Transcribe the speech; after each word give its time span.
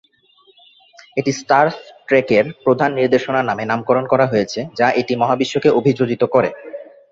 এটি 1.17 1.31
স্টার 1.33 1.65
ট্রেকের 2.07 2.45
প্রধান 2.63 2.89
নির্দেশনার 2.93 3.47
নামে 3.49 3.63
নামকরণ 3.65 4.05
করা 4.09 4.25
হয়েছে, 4.27 4.59
যা 4.79 4.87
এটি 5.01 5.13
মহাবিশ্বকে 5.15 5.69
অভিযোজিত 5.79 6.23
করে। 6.33 6.49